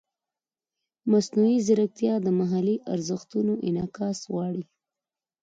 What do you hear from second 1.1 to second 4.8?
مصنوعي ځیرکتیا د محلي ارزښتونو انعکاس غواړي.